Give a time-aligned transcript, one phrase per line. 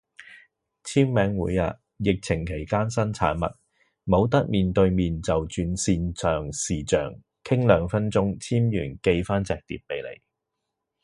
[0.83, 3.55] 簽名會啊，疫情期間新產物，
[4.03, 10.19] 冇得面對面就轉線上視象，傾兩分鐘簽完寄返隻碟俾你